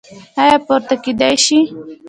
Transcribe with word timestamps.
ایا 0.41 0.55
پورته 0.65 0.95
کیدی 1.03 1.33
شئ؟ 1.45 1.59